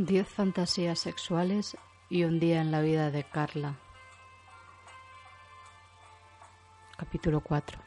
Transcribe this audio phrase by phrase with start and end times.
[0.00, 1.76] Diez fantasías sexuales
[2.08, 3.74] y un día en la vida de Carla.
[6.96, 7.80] Capítulo 4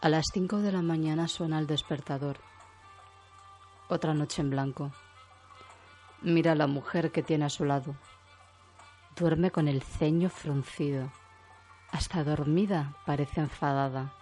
[0.00, 2.38] A las cinco de la mañana suena el despertador.
[3.88, 4.90] Otra noche en blanco.
[6.20, 7.94] Mira a la mujer que tiene a su lado.
[9.14, 11.12] Duerme con el ceño fruncido.
[11.92, 14.12] Hasta dormida parece enfadada.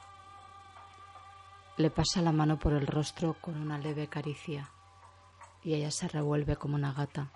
[1.80, 4.70] Le pasa la mano por el rostro con una leve caricia
[5.65, 7.30] y ella se revuelve como una gata.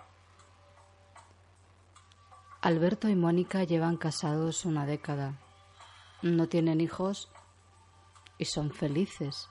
[2.61, 5.33] Alberto y Mónica llevan casados una década.
[6.21, 7.27] No tienen hijos
[8.37, 9.49] y son felices,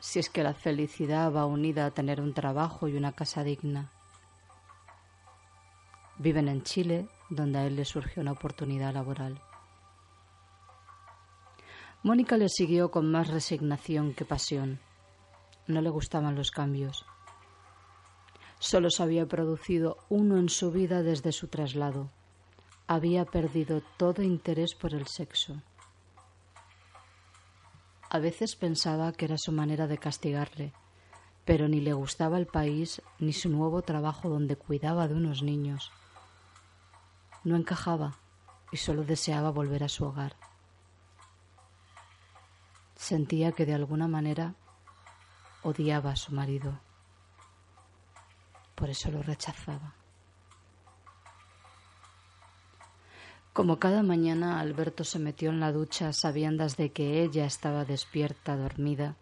[0.00, 3.90] si es que la felicidad va unida a tener un trabajo y una casa digna.
[6.16, 9.38] Viven en Chile, donde a él le surgió una oportunidad laboral.
[12.04, 14.78] Mónica le siguió con más resignación que pasión.
[15.66, 17.06] No le gustaban los cambios.
[18.58, 22.10] Solo se había producido uno en su vida desde su traslado.
[22.86, 25.62] Había perdido todo interés por el sexo.
[28.10, 30.74] A veces pensaba que era su manera de castigarle,
[31.46, 35.90] pero ni le gustaba el país ni su nuevo trabajo donde cuidaba de unos niños.
[37.44, 38.18] No encajaba
[38.70, 40.36] y solo deseaba volver a su hogar.
[42.96, 44.54] Sentía que de alguna manera
[45.62, 46.80] odiaba a su marido.
[48.74, 49.94] Por eso lo rechazaba.
[53.52, 58.56] Como cada mañana, Alberto se metió en la ducha sabiendas de que ella estaba despierta,
[58.56, 59.16] dormida,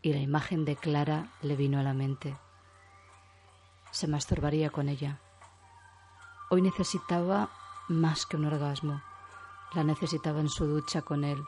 [0.00, 2.36] y la imagen de Clara le vino a la mente.
[3.90, 5.20] Se masturbaría con ella.
[6.48, 7.50] Hoy necesitaba
[7.88, 9.02] más que un orgasmo.
[9.74, 11.42] La necesitaba en su ducha con él,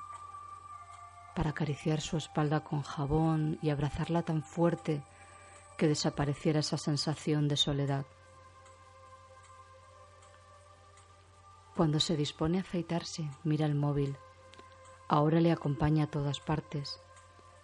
[1.35, 5.03] para acariciar su espalda con jabón y abrazarla tan fuerte
[5.77, 8.05] que desapareciera esa sensación de soledad.
[11.77, 14.17] Cuando se dispone a afeitarse, mira el móvil.
[15.09, 17.01] Ahora le acompaña a todas partes.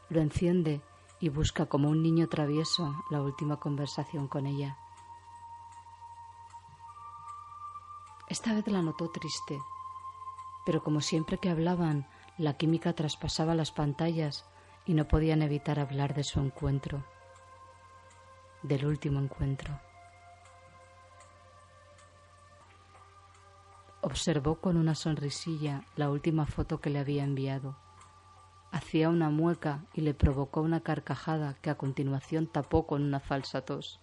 [0.08, 0.80] Lo enciende
[1.18, 4.78] y busca como un niño travieso la última conversación con ella.
[8.28, 9.60] Esta vez la notó triste,
[10.64, 12.06] pero como siempre que hablaban
[12.36, 14.44] la química traspasaba las pantallas
[14.86, 17.04] y no podían evitar hablar de su encuentro,
[18.62, 19.80] del último encuentro.
[24.00, 27.76] Observó con una sonrisilla la última foto que le había enviado.
[28.70, 33.62] Hacía una mueca y le provocó una carcajada que a continuación tapó con una falsa
[33.62, 34.00] tos.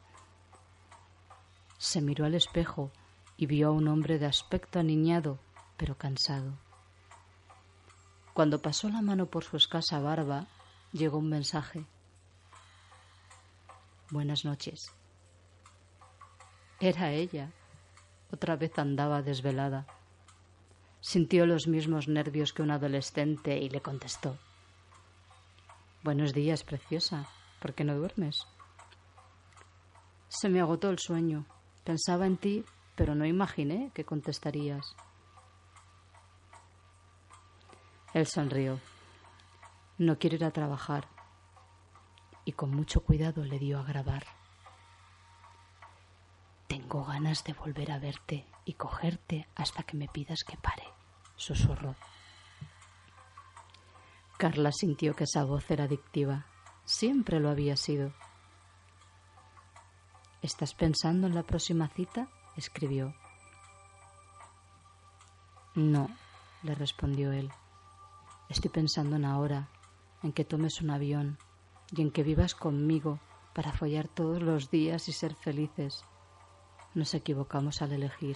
[1.78, 2.92] Se miró al espejo
[3.38, 5.38] y vio a un hombre de aspecto aniñado,
[5.78, 6.54] pero cansado.
[8.34, 10.48] Cuando pasó la mano por su escasa barba,
[10.94, 11.86] llegó un mensaje.
[14.10, 14.92] Buenas noches.
[16.80, 17.52] Era ella.
[18.32, 19.86] Otra vez andaba desvelada.
[21.02, 24.38] Sintió los mismos nervios que un adolescente y le contestó.
[26.04, 27.28] Buenos días, preciosa.
[27.60, 28.48] ¿Por qué no duermes?
[30.30, 31.46] Se me agotó el sueño.
[31.84, 32.64] Pensaba en ti,
[32.96, 34.96] pero no imaginé que contestarías.
[38.14, 38.80] Él sonrió.
[39.98, 41.08] No quiero ir a trabajar.
[42.44, 44.26] Y con mucho cuidado le dio a grabar.
[46.68, 50.84] Tengo ganas de volver a verte y cogerte hasta que me pidas que pare,
[51.36, 51.96] susurró.
[54.38, 56.46] Carla sintió que esa voz era adictiva.
[56.84, 58.12] Siempre lo había sido.
[60.42, 62.28] ¿Estás pensando en la próxima cita?
[62.58, 63.14] escribió.
[65.76, 66.10] No,
[66.64, 67.52] le respondió él.
[68.52, 69.70] Estoy pensando en ahora,
[70.24, 71.38] en que tomes un avión
[71.90, 73.22] y en que vivas conmigo
[73.56, 76.04] para follar todos los días y ser felices.
[76.94, 78.36] Nos equivocamos al elegir.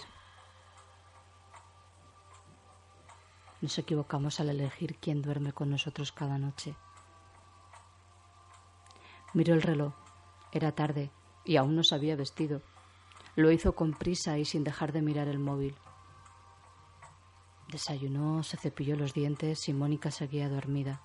[3.60, 6.74] Nos equivocamos al elegir quién duerme con nosotros cada noche.
[9.34, 9.92] Miró el reloj.
[10.50, 11.10] Era tarde
[11.44, 12.62] y aún no se había vestido.
[13.34, 15.76] Lo hizo con prisa y sin dejar de mirar el móvil.
[17.68, 21.00] Desayunó, se cepilló los dientes y Mónica seguía dormida.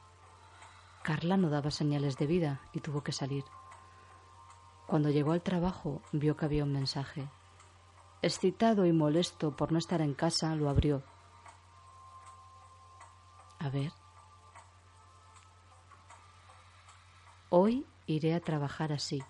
[1.03, 3.43] Carla no daba señales de vida y tuvo que salir.
[4.85, 7.27] Cuando llegó al trabajo vio que había un mensaje.
[8.21, 11.03] Excitado y molesto por no estar en casa, lo abrió.
[13.57, 13.91] A ver.
[17.49, 19.23] Hoy iré a trabajar así.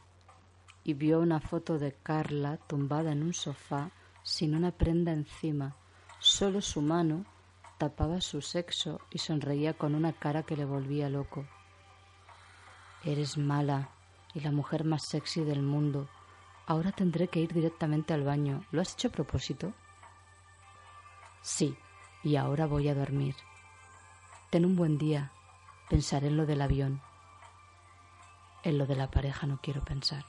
[0.83, 3.91] Y vio una foto de Carla tumbada en un sofá
[4.23, 5.75] sin una prenda encima
[6.23, 7.25] Solo su mano
[7.79, 11.47] tapaba su sexo y sonreía con una cara que le volvía loco.
[13.03, 13.89] Eres mala
[14.35, 16.07] y la mujer más sexy del mundo.
[16.67, 18.63] Ahora tendré que ir directamente al baño.
[18.69, 19.73] ¿Lo has hecho a propósito?
[21.41, 21.75] Sí,
[22.23, 23.35] y ahora voy a dormir.
[24.51, 25.31] Ten un buen día.
[25.89, 27.01] Pensaré en lo del avión.
[28.61, 30.23] En lo de la pareja no quiero pensar.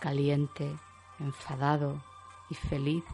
[0.00, 0.74] Caliente,
[1.18, 2.02] enfadado
[2.50, 3.04] y feliz,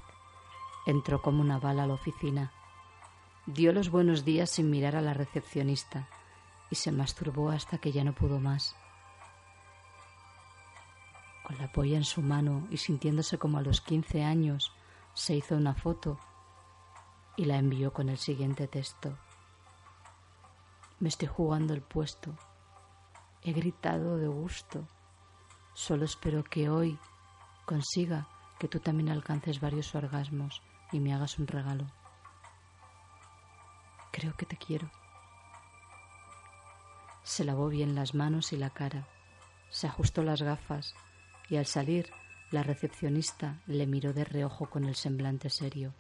[0.87, 2.53] entró como una bala a la oficina.
[3.47, 6.09] Dio los buenos días sin mirar a la recepcionista
[6.71, 8.75] y se masturbó hasta que ya no pudo más.
[11.45, 14.73] Con la polla en su mano y sintiéndose como a los quince años,
[15.15, 16.19] se hizo una foto
[17.37, 19.19] y la envió con el siguiente texto.
[21.01, 22.33] Me estoy jugando el puesto.
[23.43, 24.87] He gritado de gusto.
[25.75, 26.99] Solo espero que hoy
[27.65, 28.29] consiga
[28.63, 30.63] que tú también alcances varios orgasmos
[30.93, 31.91] y me hagas un regalo.
[34.13, 34.89] Creo que te quiero.
[37.25, 39.09] Se lavó bien las manos y la cara,
[39.69, 40.95] se ajustó las gafas
[41.49, 42.13] y al salir
[42.53, 45.93] la recepcionista le miró de reojo con el semblante serio.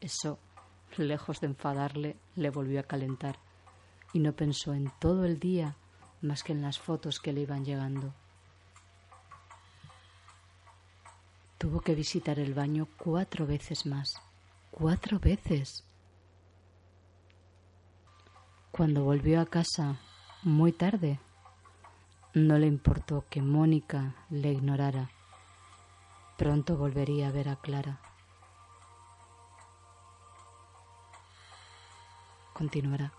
[0.00, 0.38] Eso,
[0.96, 3.38] lejos de enfadarle, le volvió a calentar
[4.14, 5.76] y no pensó en todo el día
[6.22, 8.14] más que en las fotos que le iban llegando.
[11.58, 14.14] Tuvo que visitar el baño cuatro veces más.
[14.70, 15.84] Cuatro veces.
[18.70, 19.96] Cuando volvió a casa
[20.44, 21.18] muy tarde,
[22.32, 25.10] no le importó que Mónica le ignorara.
[26.36, 27.98] Pronto volvería a ver a Clara.
[32.52, 33.12] Continuará.